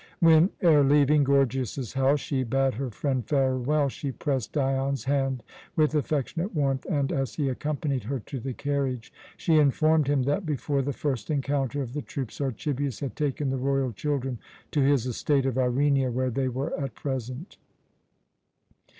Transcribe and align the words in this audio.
When, 0.19 0.49
ere 0.61 0.83
leaving 0.83 1.23
Gorgias's 1.23 1.93
house, 1.93 2.19
she 2.19 2.41
bade 2.41 2.73
her 2.73 2.89
friend 2.89 3.23
farewell, 3.23 3.87
she 3.87 4.11
pressed 4.11 4.51
Dion's 4.53 5.03
hand 5.03 5.43
with 5.75 5.93
affectionate 5.93 6.55
warmth 6.55 6.87
and, 6.89 7.11
as 7.11 7.35
he 7.35 7.47
accompanied 7.49 8.05
her 8.05 8.19
to 8.21 8.39
the 8.39 8.53
carriage, 8.55 9.13
she 9.37 9.59
informed 9.59 10.07
him 10.07 10.23
that, 10.23 10.43
before 10.43 10.81
the 10.81 10.91
first 10.91 11.29
encounter 11.29 11.83
of 11.83 11.93
the 11.93 12.01
troops, 12.01 12.41
Archibius 12.41 13.01
had 13.01 13.15
taken 13.15 13.51
the 13.51 13.57
royal 13.57 13.91
children 13.91 14.39
to 14.71 14.81
his 14.81 15.05
estate 15.05 15.45
of 15.45 15.59
Irenia, 15.59 16.09
where 16.11 16.31
they 16.31 16.47
were 16.47 16.75
at 16.81 16.95
present. 16.95 17.57